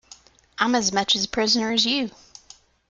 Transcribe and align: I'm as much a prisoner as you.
I'm 0.57 0.73
as 0.73 0.91
much 0.91 1.15
a 1.15 1.27
prisoner 1.27 1.71
as 1.73 1.85
you. 1.85 2.09